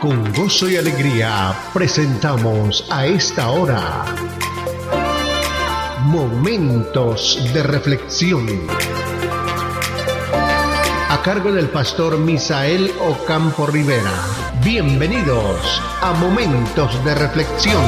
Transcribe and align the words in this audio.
Con 0.00 0.32
gozo 0.32 0.66
y 0.70 0.76
alegría 0.76 1.52
presentamos 1.74 2.88
a 2.90 3.04
esta 3.04 3.50
hora 3.50 4.06
Momentos 6.04 7.38
de 7.52 7.62
Reflexión. 7.62 8.46
A 11.10 11.20
cargo 11.22 11.52
del 11.52 11.68
pastor 11.68 12.18
Misael 12.18 12.90
Ocampo 13.10 13.66
Rivera. 13.66 14.10
Bienvenidos 14.64 15.82
a 16.00 16.14
Momentos 16.14 17.04
de 17.04 17.14
Reflexión. 17.16 17.84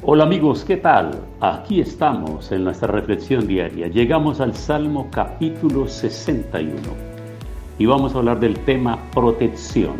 Hola 0.00 0.24
amigos, 0.24 0.64
¿qué 0.64 0.78
tal? 0.78 1.10
Aquí 1.42 1.82
estamos 1.82 2.50
en 2.50 2.64
nuestra 2.64 2.88
reflexión 2.88 3.46
diaria. 3.46 3.88
Llegamos 3.88 4.40
al 4.40 4.54
Salmo 4.54 5.10
capítulo 5.10 5.86
61 5.86 7.09
y 7.80 7.86
vamos 7.86 8.14
a 8.14 8.18
hablar 8.18 8.38
del 8.40 8.58
tema 8.58 8.98
protección. 9.14 9.94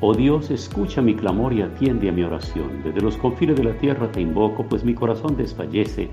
Oh 0.00 0.14
Dios, 0.14 0.48
escucha 0.52 1.02
mi 1.02 1.16
clamor 1.16 1.52
y 1.52 1.60
atiende 1.60 2.08
a 2.08 2.12
mi 2.12 2.22
oración. 2.22 2.84
Desde 2.84 3.00
los 3.00 3.16
confines 3.16 3.56
de 3.56 3.64
la 3.64 3.76
tierra 3.78 4.12
te 4.12 4.20
invoco, 4.20 4.62
pues 4.62 4.84
mi 4.84 4.94
corazón 4.94 5.36
desfallece. 5.36 6.08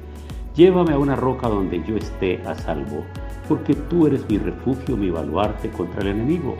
Llévame 0.55 0.93
a 0.93 0.97
una 0.97 1.15
roca 1.15 1.49
donde 1.49 1.83
yo 1.87 1.97
esté 1.97 2.41
a 2.47 2.55
salvo, 2.55 3.03
porque 3.47 3.75
tú 3.75 4.07
eres 4.07 4.27
mi 4.27 4.39
refugio, 4.39 4.97
mi 4.97 5.11
baluarte 5.11 5.69
contra 5.69 6.01
el 6.01 6.07
enemigo. 6.07 6.55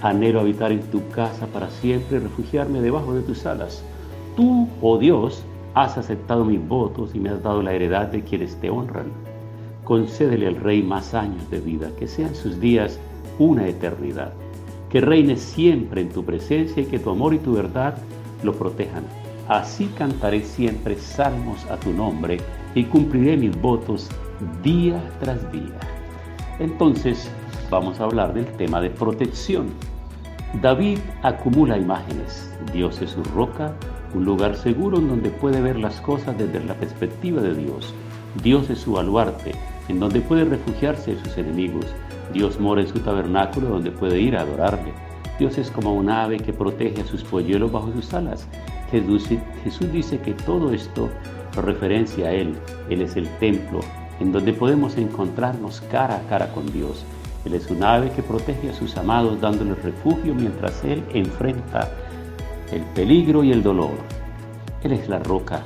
Anhelo 0.00 0.40
habitar 0.40 0.72
en 0.72 0.80
tu 0.90 1.06
casa 1.10 1.46
para 1.48 1.68
siempre, 1.68 2.18
refugiarme 2.18 2.80
debajo 2.80 3.12
de 3.12 3.20
tus 3.20 3.44
alas. 3.44 3.84
Tú, 4.36 4.70
oh 4.80 4.96
Dios, 4.96 5.44
has 5.74 5.98
aceptado 5.98 6.46
mis 6.46 6.66
votos 6.66 7.14
y 7.14 7.20
me 7.20 7.28
has 7.28 7.42
dado 7.42 7.62
la 7.62 7.74
heredad 7.74 8.06
de 8.06 8.22
quienes 8.22 8.56
te 8.56 8.70
honran. 8.70 9.12
Concédele 9.84 10.46
al 10.46 10.56
rey 10.56 10.82
más 10.82 11.12
años 11.12 11.50
de 11.50 11.60
vida, 11.60 11.90
que 11.98 12.08
sean 12.08 12.34
sus 12.34 12.58
días 12.58 12.98
una 13.42 13.66
eternidad. 13.66 14.32
Que 14.88 15.00
reine 15.00 15.36
siempre 15.36 16.02
en 16.02 16.10
tu 16.10 16.24
presencia 16.24 16.82
y 16.82 16.86
que 16.86 16.98
tu 16.98 17.10
amor 17.10 17.34
y 17.34 17.38
tu 17.38 17.54
verdad 17.54 17.96
lo 18.42 18.54
protejan. 18.54 19.04
Así 19.48 19.86
cantaré 19.98 20.42
siempre 20.42 20.96
salmos 20.96 21.64
a 21.66 21.76
tu 21.76 21.92
nombre 21.92 22.38
y 22.74 22.84
cumpliré 22.84 23.36
mis 23.36 23.60
votos 23.60 24.08
día 24.62 25.02
tras 25.20 25.50
día. 25.50 25.78
Entonces 26.58 27.30
vamos 27.70 28.00
a 28.00 28.04
hablar 28.04 28.34
del 28.34 28.46
tema 28.56 28.80
de 28.80 28.90
protección. 28.90 29.68
David 30.60 30.98
acumula 31.22 31.78
imágenes. 31.78 32.52
Dios 32.72 33.00
es 33.00 33.10
su 33.10 33.24
roca, 33.24 33.74
un 34.14 34.24
lugar 34.24 34.56
seguro 34.56 34.98
en 34.98 35.08
donde 35.08 35.30
puede 35.30 35.60
ver 35.60 35.78
las 35.78 36.00
cosas 36.02 36.36
desde 36.36 36.62
la 36.64 36.74
perspectiva 36.74 37.40
de 37.40 37.54
Dios. 37.54 37.94
Dios 38.42 38.70
es 38.70 38.80
su 38.80 38.92
baluarte, 38.92 39.52
en 39.92 40.00
donde 40.00 40.22
puede 40.22 40.46
refugiarse 40.46 41.18
sus 41.22 41.36
enemigos. 41.36 41.84
Dios 42.32 42.58
mora 42.58 42.80
en 42.80 42.88
su 42.88 42.98
tabernáculo 43.00 43.68
donde 43.68 43.90
puede 43.90 44.18
ir 44.18 44.36
a 44.36 44.40
adorarle. 44.40 44.92
Dios 45.38 45.58
es 45.58 45.70
como 45.70 45.94
un 45.94 46.08
ave 46.08 46.38
que 46.38 46.54
protege 46.54 47.02
a 47.02 47.06
sus 47.06 47.22
polluelos 47.22 47.70
bajo 47.70 47.92
sus 47.92 48.12
alas. 48.14 48.48
Jesús, 48.90 49.28
Jesús 49.64 49.92
dice 49.92 50.18
que 50.18 50.32
todo 50.32 50.72
esto 50.72 51.10
lo 51.54 51.62
referencia 51.62 52.28
a 52.28 52.32
Él. 52.32 52.54
Él 52.88 53.02
es 53.02 53.16
el 53.16 53.28
templo 53.38 53.80
en 54.18 54.32
donde 54.32 54.54
podemos 54.54 54.96
encontrarnos 54.96 55.82
cara 55.90 56.16
a 56.16 56.28
cara 56.28 56.52
con 56.54 56.72
Dios. 56.72 57.04
Él 57.44 57.54
es 57.54 57.70
un 57.70 57.82
ave 57.82 58.10
que 58.12 58.22
protege 58.22 58.70
a 58.70 58.74
sus 58.74 58.96
amados 58.96 59.40
dándoles 59.40 59.82
refugio 59.82 60.34
mientras 60.34 60.82
Él 60.84 61.02
enfrenta 61.12 61.90
el 62.72 62.82
peligro 62.94 63.44
y 63.44 63.52
el 63.52 63.62
dolor. 63.62 63.96
Él 64.82 64.92
es 64.92 65.06
la 65.08 65.18
roca 65.18 65.62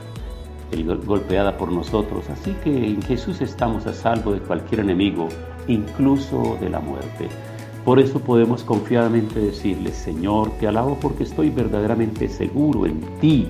golpeada 1.07 1.57
por 1.57 1.71
nosotros, 1.71 2.29
así 2.31 2.55
que 2.65 2.87
en 2.87 3.03
Jesús 3.03 3.41
estamos 3.41 3.87
a 3.87 3.93
salvo 3.93 4.33
de 4.33 4.41
cualquier 4.41 4.81
enemigo 4.81 5.29
incluso 5.69 6.57
de 6.61 6.71
la 6.71 6.81
muerte. 6.81 7.29
Por 7.85 8.01
eso 8.01 8.19
podemos 8.19 8.65
confiadamente 8.65 9.39
decirle, 9.39 9.93
Señor, 9.93 10.51
te 10.59 10.67
alabo 10.67 10.99
porque 11.01 11.23
estoy 11.23 11.51
verdaderamente 11.51 12.29
seguro 12.29 12.85
en 12.85 13.01
ti. 13.21 13.47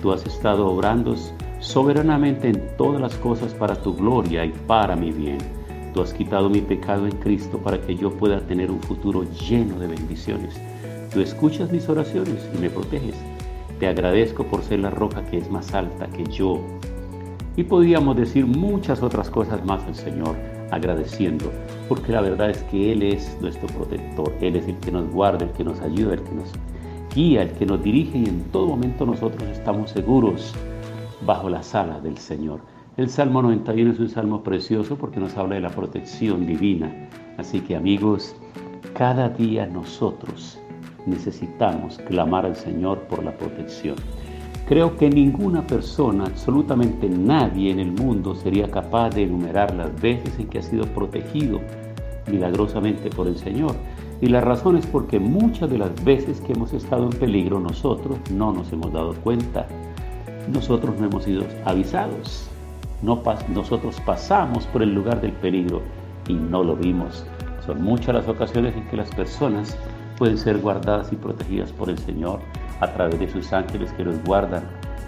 Tú 0.00 0.12
has 0.12 0.24
estado 0.26 0.68
obrando 0.68 1.16
soberanamente 1.58 2.48
en 2.48 2.76
todas 2.76 3.00
las 3.00 3.14
cosas 3.16 3.52
para 3.52 3.74
tu 3.74 3.94
gloria 3.94 4.44
y 4.44 4.52
para 4.66 4.94
mi 4.94 5.10
bien. 5.10 5.38
Tú 5.92 6.02
has 6.02 6.14
quitado 6.14 6.48
mi 6.48 6.60
pecado 6.60 7.06
en 7.06 7.16
Cristo 7.16 7.58
para 7.58 7.80
que 7.80 7.96
yo 7.96 8.12
pueda 8.12 8.40
tener 8.40 8.70
un 8.70 8.80
futuro 8.80 9.24
lleno 9.48 9.78
de 9.80 9.88
bendiciones. 9.88 10.54
Tú 11.12 11.20
escuchas 11.20 11.72
mis 11.72 11.88
oraciones 11.88 12.48
y 12.54 12.58
me 12.58 12.70
proteges. 12.70 13.16
Te 13.80 13.88
agradezco 13.88 14.44
por 14.44 14.62
ser 14.62 14.80
la 14.80 14.90
roca 14.90 15.24
que 15.24 15.38
es 15.38 15.50
más 15.50 15.72
alta 15.72 16.06
que 16.08 16.24
yo. 16.26 16.60
Y 17.56 17.64
podríamos 17.64 18.14
decir 18.14 18.46
muchas 18.46 19.02
otras 19.02 19.30
cosas 19.30 19.64
más 19.64 19.82
al 19.84 19.94
Señor 19.94 20.36
agradeciendo, 20.70 21.50
porque 21.88 22.12
la 22.12 22.20
verdad 22.20 22.50
es 22.50 22.62
que 22.64 22.92
Él 22.92 23.02
es 23.02 23.38
nuestro 23.40 23.68
protector, 23.68 24.34
Él 24.42 24.56
es 24.56 24.68
el 24.68 24.76
que 24.76 24.92
nos 24.92 25.10
guarda, 25.10 25.46
el 25.46 25.52
que 25.52 25.64
nos 25.64 25.80
ayuda, 25.80 26.12
el 26.12 26.20
que 26.20 26.34
nos 26.34 26.52
guía, 27.14 27.40
el 27.40 27.52
que 27.52 27.64
nos 27.64 27.82
dirige 27.82 28.18
y 28.18 28.26
en 28.26 28.42
todo 28.52 28.66
momento 28.66 29.06
nosotros 29.06 29.42
estamos 29.48 29.90
seguros 29.92 30.54
bajo 31.24 31.48
la 31.48 31.62
sala 31.62 32.00
del 32.00 32.18
Señor. 32.18 32.60
El 32.98 33.08
Salmo 33.08 33.40
91 33.40 33.92
es 33.92 33.98
un 33.98 34.10
salmo 34.10 34.42
precioso 34.42 34.96
porque 34.96 35.20
nos 35.20 35.38
habla 35.38 35.54
de 35.54 35.62
la 35.62 35.70
protección 35.70 36.46
divina. 36.46 37.08
Así 37.38 37.60
que 37.60 37.76
amigos, 37.76 38.36
cada 38.92 39.30
día 39.30 39.66
nosotros 39.66 40.60
necesitamos 41.10 41.98
clamar 42.06 42.46
al 42.46 42.56
Señor 42.56 43.00
por 43.00 43.22
la 43.24 43.36
protección. 43.36 43.96
Creo 44.66 44.96
que 44.96 45.10
ninguna 45.10 45.66
persona, 45.66 46.24
absolutamente 46.26 47.08
nadie 47.08 47.72
en 47.72 47.80
el 47.80 47.90
mundo 47.90 48.36
sería 48.36 48.70
capaz 48.70 49.10
de 49.10 49.24
enumerar 49.24 49.74
las 49.74 50.00
veces 50.00 50.38
en 50.38 50.46
que 50.46 50.60
ha 50.60 50.62
sido 50.62 50.84
protegido 50.86 51.60
milagrosamente 52.30 53.10
por 53.10 53.26
el 53.26 53.36
Señor. 53.36 53.74
Y 54.20 54.28
la 54.28 54.40
razón 54.40 54.76
es 54.76 54.86
porque 54.86 55.18
muchas 55.18 55.70
de 55.70 55.78
las 55.78 56.04
veces 56.04 56.40
que 56.40 56.52
hemos 56.52 56.72
estado 56.72 57.04
en 57.04 57.18
peligro 57.18 57.58
nosotros 57.58 58.18
no 58.30 58.52
nos 58.52 58.72
hemos 58.72 58.92
dado 58.92 59.14
cuenta. 59.14 59.66
Nosotros 60.52 60.98
no 61.00 61.06
hemos 61.06 61.24
sido 61.24 61.44
avisados. 61.64 62.48
No 63.02 63.22
nosotros 63.48 64.00
pasamos 64.04 64.66
por 64.66 64.82
el 64.82 64.94
lugar 64.94 65.20
del 65.20 65.32
peligro 65.32 65.80
y 66.28 66.34
no 66.34 66.62
lo 66.62 66.76
vimos. 66.76 67.24
Son 67.66 67.82
muchas 67.82 68.14
las 68.14 68.28
ocasiones 68.28 68.76
en 68.76 68.86
que 68.88 68.96
las 68.96 69.10
personas 69.14 69.76
pueden 70.20 70.36
ser 70.36 70.58
guardadas 70.58 71.10
y 71.14 71.16
protegidas 71.16 71.72
por 71.72 71.88
el 71.88 71.96
Señor 71.96 72.40
a 72.80 72.92
través 72.92 73.18
de 73.18 73.30
sus 73.30 73.54
ángeles 73.54 73.90
que 73.94 74.04
los 74.04 74.22
guardan 74.22 74.64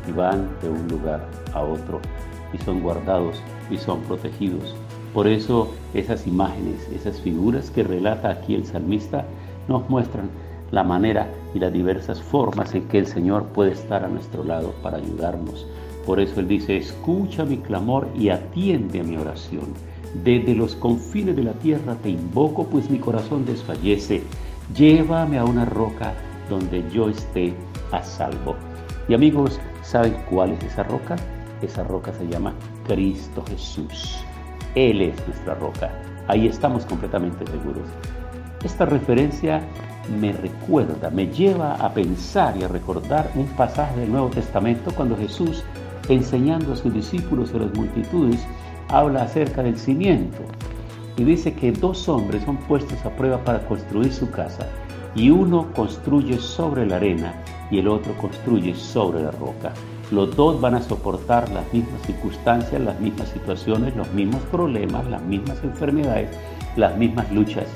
y 0.09 0.13
van 0.13 0.49
de 0.63 0.71
un 0.71 0.89
lugar 0.89 1.29
a 1.53 1.61
otro 1.61 2.01
y 2.55 2.57
son 2.57 2.81
guardados 2.81 3.37
y 3.71 3.77
son 3.77 4.01
protegidos. 4.05 4.75
Por 5.13 5.27
eso 5.27 5.71
esas 5.93 6.27
imágenes, 6.27 6.89
esas 6.95 7.21
figuras 7.21 7.71
que 7.71 7.83
relata 7.83 8.31
aquí 8.31 8.55
el 8.55 8.65
salmista 8.65 9.27
nos 9.69 9.87
muestran 9.91 10.31
la 10.71 10.83
manera 10.83 11.29
y 11.55 11.59
las 11.59 11.75
diversas 11.75 12.23
formas 12.23 12.75
en 12.75 12.89
que 12.89 12.97
el 12.97 13.07
Señor 13.07 13.45
puede 13.49 13.73
estar 13.73 14.07
a 14.07 14.09
nuestro 14.09 14.43
lado 14.45 14.73
para 14.83 14.97
ayudarnos. 14.97 15.67
Por 16.07 16.21
eso 16.21 16.41
Él 16.41 16.49
dice, 16.49 16.79
escucha 16.79 17.45
mi 17.45 17.59
clamor 17.59 18.09
y 18.19 18.31
atiende 18.31 19.01
a 19.01 19.05
mi 19.05 19.19
oración. 19.19 19.75
Desde 20.25 20.55
los 20.55 20.75
confines 20.75 21.37
de 21.37 21.43
la 21.43 21.53
tierra 21.53 21.97
te 22.03 22.09
invoco, 22.09 22.65
pues 22.65 22.89
mi 22.89 22.99
corazón 22.99 23.45
desfallece. 23.45 24.23
Llévame 24.75 25.39
a 25.39 25.45
una 25.45 25.65
roca 25.65 26.15
donde 26.49 26.89
yo 26.91 27.09
esté 27.09 27.55
a 27.91 28.03
salvo. 28.03 28.57
Y 29.09 29.15
amigos, 29.15 29.61
¿saben 29.83 30.17
cuál 30.31 30.53
es 30.53 30.65
esa 30.65 30.83
roca? 30.85 31.17
Esa 31.61 31.85
roca 31.85 32.13
se 32.15 32.27
llama 32.27 32.55
Cristo 32.87 33.45
Jesús. 33.49 34.25
Él 34.75 35.03
es 35.03 35.27
nuestra 35.27 35.55
roca. 35.55 35.91
Ahí 36.29 36.47
estamos 36.47 36.87
completamente 36.87 37.45
seguros. 37.47 37.89
Esta 38.65 38.87
referencia 38.87 39.61
me 40.21 40.33
recuerda, 40.33 41.11
me 41.11 41.27
lleva 41.27 41.75
a 41.75 41.93
pensar 41.93 42.57
y 42.57 42.63
a 42.63 42.69
recordar 42.69 43.31
un 43.35 43.47
pasaje 43.49 44.01
del 44.01 44.13
Nuevo 44.13 44.29
Testamento 44.29 44.93
cuando 44.95 45.17
Jesús, 45.17 45.63
enseñando 46.09 46.73
a 46.73 46.77
sus 46.77 46.95
discípulos 46.95 47.51
y 47.53 47.57
a 47.57 47.61
las 47.61 47.75
multitudes, 47.75 48.41
habla 48.89 49.23
acerca 49.23 49.63
del 49.63 49.77
cimiento. 49.77 50.39
Y 51.17 51.25
dice 51.25 51.53
que 51.55 51.73
dos 51.73 52.09
hombres 52.09 52.45
son 52.45 52.57
puestos 52.57 53.05
a 53.05 53.11
prueba 53.11 53.45
para 53.45 53.67
construir 53.67 54.13
su 54.13 54.31
casa 54.31 54.67
y 55.15 55.31
uno 55.31 55.69
construye 55.75 56.39
sobre 56.39 56.87
la 56.87 56.97
arena 56.97 57.35
y 57.71 57.79
el 57.79 57.89
otro 57.89 58.17
construye 58.17 58.75
sobre 58.75 59.23
la 59.23 59.31
roca. 59.33 59.73
Los 60.11 60.37
dos 60.37 60.61
van 60.61 60.75
a 60.75 60.83
soportar 60.83 61.51
las 61.51 61.71
mismas 61.73 62.03
circunstancias, 62.03 62.81
las 62.81 63.01
mismas 63.01 63.29
situaciones, 63.29 63.97
los 63.97 64.11
mismos 64.13 64.43
problemas, 64.51 65.07
las 65.09 65.23
mismas 65.23 65.63
enfermedades, 65.65 66.31
las 66.77 66.97
mismas 66.97 67.31
luchas, 67.33 67.67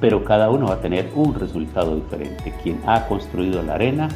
pero 0.00 0.24
cada 0.24 0.50
uno 0.50 0.66
va 0.66 0.74
a 0.74 0.80
tener 0.80 1.10
un 1.14 1.34
resultado 1.34 1.96
diferente. 1.96 2.54
Quien 2.62 2.80
ha 2.86 3.06
construido 3.06 3.62
la 3.62 3.74
arena, 3.74 4.08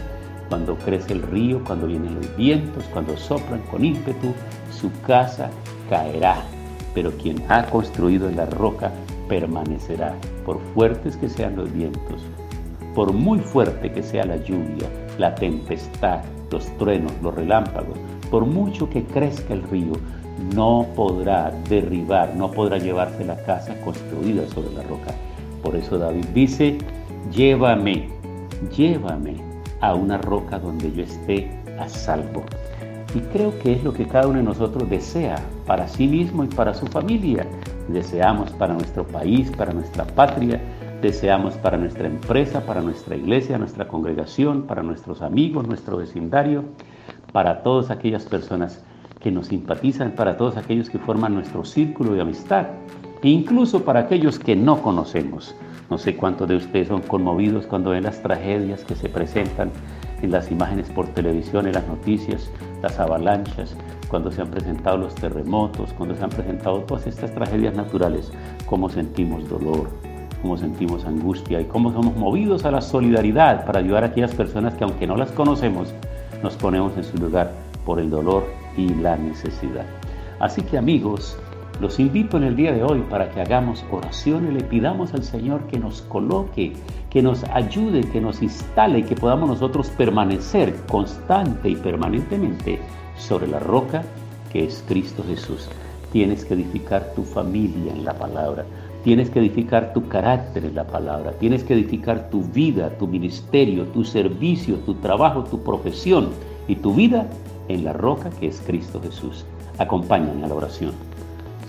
cuando 0.49 0.77
crece 0.77 1.15
el 1.15 1.23
río, 1.23 1.63
cuando 1.65 1.87
vienen 1.87 2.15
los 2.15 2.37
vientos, 2.37 2.85
cuando 2.93 3.17
soplan 3.17 3.61
con 3.71 3.85
ímpetu, 3.85 4.33
su 4.71 4.91
casa 5.03 5.51
caerá. 5.89 6.54
Pero 6.95 7.11
quien 7.13 7.43
ha 7.49 7.67
construido 7.67 8.29
en 8.29 8.37
la 8.37 8.47
roca 8.47 8.93
permanecerá, 9.29 10.15
por 10.45 10.61
fuertes 10.75 11.17
que 11.17 11.29
sean 11.29 11.57
los 11.57 11.73
vientos, 11.73 12.23
por 12.95 13.13
muy 13.13 13.41
fuerte 13.41 13.91
que 13.91 14.03
sea 14.03 14.25
la 14.25 14.37
lluvia, 14.37 14.89
la 15.19 15.35
tempestad, 15.35 16.21
los 16.51 16.67
truenos, 16.79 17.13
los 17.23 17.35
relámpagos, 17.35 17.99
por 18.31 18.47
mucho 18.47 18.89
que 18.89 19.05
crezca 19.05 19.55
el 19.55 19.63
río, 19.65 19.93
no 20.55 20.87
podrá 20.95 21.53
derribar, 21.69 22.35
no 22.35 22.51
podrá 22.51 22.79
llevarse 22.79 23.25
la 23.25 23.37
casa 23.45 23.75
construida 23.81 24.47
sobre 24.49 24.73
la 24.75 24.83
roca. 24.83 25.15
Por 25.63 25.77
eso 25.77 25.99
David 25.99 26.27
dice, 26.35 26.79
llévame, 27.33 28.09
llévame 28.77 29.37
a 29.81 29.95
una 29.95 30.19
roca 30.19 30.59
donde 30.59 30.93
yo 30.93 31.05
esté 31.05 31.51
a 31.79 31.89
salvo. 31.89 32.43
Y 33.15 33.21
creo 33.21 33.57
que 33.61 33.73
es 33.73 33.85
lo 33.85 33.93
que 33.93 34.07
cada 34.07 34.27
uno 34.27 34.39
de 34.39 34.45
nosotros 34.45 34.89
desea 34.91 35.37
para 35.67 35.89
sí 35.89 36.07
mismo 36.07 36.45
y 36.45 36.49
para 36.49 36.75
su 36.75 36.87
familia. 36.87 37.47
Deseamos 37.89 38.51
para 38.53 38.75
nuestro 38.75 39.07
país, 39.07 39.51
para 39.51 39.73
nuestra 39.73 40.05
patria, 40.05 40.61
deseamos 41.03 41.55
para 41.55 41.77
nuestra 41.77 42.07
empresa, 42.07 42.65
para 42.65 42.81
nuestra 42.81 43.17
iglesia, 43.17 43.59
nuestra 43.59 43.87
congregación, 43.87 44.63
para 44.63 44.83
nuestros 44.83 45.23
amigos, 45.23 45.67
nuestro 45.67 45.99
vecindario, 45.99 46.65
para 47.33 47.63
todas 47.63 47.91
aquellas 47.91 48.25
personas 48.25 48.83
que 49.21 49.31
nos 49.31 49.49
simpatizan, 49.49 50.13
para 50.13 50.37
todos 50.37 50.57
aquellos 50.57 50.91
que 50.91 50.99
forman 50.99 51.35
nuestro 51.35 51.65
círculo 51.65 52.15
de 52.15 52.21
amistad, 52.21 52.67
e 53.23 53.29
incluso 53.29 53.85
para 53.85 54.01
aquellos 54.01 54.39
que 54.39 54.55
no 54.55 54.83
conocemos. 54.83 55.55
No 55.91 55.99
sé 55.99 56.17
cuántos 56.17 56.49
de 56.49 56.57
ustedes 56.57 56.89
son 56.89 57.03
conmovidos 57.03 57.67
cuando 57.67 57.91
ven 57.91 58.05
las 58.05 58.23
tragedias 58.23 58.85
que 58.85 58.95
se 58.95 59.09
presentan 59.09 59.71
en 60.23 60.31
las 60.31 60.51
imágenes 60.51 60.89
por 60.91 61.07
televisión, 61.09 61.67
en 61.67 61.75
las 61.75 61.87
noticias, 61.87 62.51
las 62.83 62.99
avalanchas, 62.99 63.77
cuando 64.09 64.31
se 64.31 64.43
han 64.43 64.51
presentado 64.51 64.97
los 64.97 65.15
terremotos, 65.15 65.93
cuando 65.93 66.15
se 66.15 66.23
han 66.23 66.31
presentado 66.31 66.81
todas 66.81 67.07
estas 67.07 67.35
tragedias 67.35 67.75
naturales, 67.75 68.33
cómo 68.67 68.89
sentimos 68.89 69.49
dolor, 69.49 69.89
cómo 70.43 70.57
sentimos 70.57 71.05
angustia 71.05 71.61
y 71.61 71.65
cómo 71.65 71.93
somos 71.93 72.17
movidos 72.17 72.65
a 72.65 72.71
la 72.71 72.81
solidaridad 72.81 73.65
para 73.65 73.81
ayudar 73.81 74.05
a 74.05 74.09
aquellas 74.09 74.35
personas 74.35 74.75
que 74.75 74.85
aunque 74.85 75.07
no 75.07 75.17
las 75.17 75.33
conocemos, 75.33 75.93
nos 76.43 76.55
ponemos 76.57 76.97
en 76.97 77.05
su 77.05 77.17
lugar 77.17 77.53
por 77.85 77.99
el 77.99 78.11
dolor 78.11 78.45
y 78.77 78.89
la 78.91 79.17
necesidad. 79.17 79.87
Así 80.39 80.63
que 80.63 80.77
amigos, 80.77 81.39
los 81.81 81.99
invito 81.99 82.37
en 82.37 82.45
el 82.45 82.57
día 82.57 82.73
de 82.73 82.85
hoy 82.85 83.03
para 83.11 83.31
que 83.31 83.41
hagamos 83.41 83.85
oración 83.91 84.49
y 84.49 84.55
le 84.55 84.63
pidamos 84.63 85.13
al 85.13 85.25
Señor 85.25 85.67
que 85.67 85.79
nos 85.79 86.03
coloque, 86.03 86.73
que 87.11 87.23
nos 87.23 87.43
ayude, 87.45 88.03
que 88.03 88.21
nos 88.21 88.43
instale 88.43 89.01
y 89.01 89.03
que 89.03 89.17
podamos 89.17 89.49
nosotros 89.49 89.89
permanecer 89.91 90.75
constante 90.89 91.69
y 91.69 91.77
permanentemente 91.77 92.79
sobre 93.19 93.49
la 93.49 93.59
roca 93.59 94.03
que 94.53 94.65
es 94.65 94.85
Cristo 94.87 95.25
Jesús. 95.27 95.69
Tienes 96.13 96.45
que 96.45 96.55
edificar 96.55 97.13
tu 97.17 97.25
familia 97.25 97.93
en 97.93 98.05
la 98.05 98.15
palabra. 98.15 98.65
Tienes 99.03 99.29
que 99.29 99.41
edificar 99.41 99.93
tu 99.93 100.09
carácter 100.09 100.65
en 100.65 100.77
la 100.77 100.87
palabra. 100.87 101.33
Tienes 101.33 101.65
que 101.65 101.75
edificar 101.75 102.31
tu 102.31 102.43
vida, 102.43 102.91
tu 102.91 103.09
ministerio, 103.09 103.85
tu 103.87 104.05
servicio, 104.05 104.77
tu 104.77 104.95
trabajo, 104.95 105.43
tu 105.43 105.63
profesión 105.63 106.29
y 106.69 106.77
tu 106.77 106.95
vida 106.95 107.27
en 107.67 107.85
la 107.85 107.93
roca 107.93 108.31
que 108.31 108.47
es 108.47 108.63
Cristo 108.65 109.01
Jesús. 109.03 109.45
Acompáñame 109.77 110.45
a 110.45 110.49
la 110.49 110.55
oración. 110.55 111.14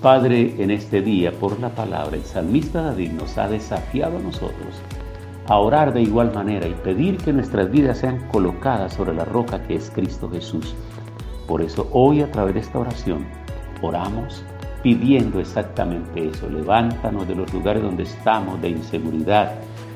Padre, 0.06 0.54
en 0.60 0.70
este 0.70 1.02
día, 1.02 1.32
por 1.32 1.60
la 1.60 1.70
palabra, 1.70 2.16
el 2.16 2.24
salmista 2.24 2.80
David 2.84 3.14
nos 3.14 3.40
ha 3.40 3.48
desafiado 3.48 4.20
a 4.20 4.22
nosotros 4.22 4.76
a 5.48 5.58
orar 5.58 5.96
de 5.96 6.04
igual 6.04 6.32
manera 6.32 6.68
y 6.68 6.76
pedir 6.76 7.18
que 7.18 7.34
nuestras 7.34 7.72
vidas 7.72 7.98
sean 7.98 8.20
colocadas 8.28 8.94
sobre 8.94 9.16
la 9.16 9.26
roca 9.26 9.64
que 9.64 9.74
es 9.74 9.90
Cristo 9.90 10.30
Jesús. 10.30 10.76
Por 11.48 11.64
eso 11.64 11.90
hoy 11.92 12.22
a 12.22 12.32
través 12.32 12.54
de 12.54 12.60
esta 12.60 12.78
oración 12.78 13.26
oramos 13.82 14.44
pidiendo 14.84 15.40
exactamente 15.40 16.30
eso. 16.30 16.48
Levántanos 16.52 17.28
de 17.28 17.34
los 17.34 17.52
lugares 17.52 17.82
donde 17.82 18.04
estamos, 18.04 18.62
de 18.62 18.70
inseguridad, 18.70 19.56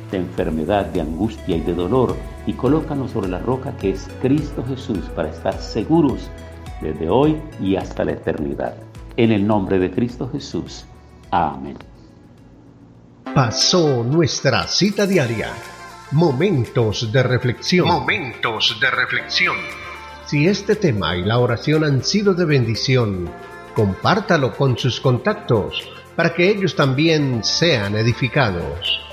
de 0.09 0.17
enfermedad, 0.17 0.87
de 0.87 1.01
angustia 1.01 1.55
y 1.55 1.61
de 1.61 1.75
dolor, 1.75 2.15
y 2.47 2.53
colócanos 2.53 3.11
sobre 3.11 3.29
la 3.29 3.37
roca 3.37 3.77
que 3.77 3.91
es 3.91 4.09
Cristo 4.23 4.63
Jesús 4.67 5.07
para 5.15 5.29
estar 5.29 5.53
seguros 5.53 6.31
desde 6.81 7.11
hoy 7.11 7.39
y 7.61 7.75
hasta 7.75 8.03
la 8.03 8.13
eternidad. 8.13 8.88
En 9.19 9.33
el 9.33 9.45
nombre 9.45 9.79
de 9.79 9.91
Cristo 9.91 10.29
Jesús. 10.31 10.85
Amén. 11.29 11.77
Pasó 13.35 14.01
nuestra 14.01 14.65
cita 14.65 15.05
diaria. 15.05 15.49
Momentos 16.11 17.11
de 17.11 17.21
reflexión. 17.21 17.85
Momentos 17.85 18.77
de 18.79 18.89
reflexión. 18.89 19.57
Si 20.25 20.47
este 20.47 20.77
tema 20.77 21.17
y 21.17 21.25
la 21.25 21.39
oración 21.39 21.83
han 21.83 22.01
sido 22.01 22.33
de 22.33 22.45
bendición, 22.45 23.29
compártalo 23.75 24.55
con 24.55 24.77
sus 24.77 25.01
contactos 25.01 25.83
para 26.15 26.33
que 26.33 26.49
ellos 26.49 26.73
también 26.73 27.43
sean 27.43 27.97
edificados. 27.97 29.08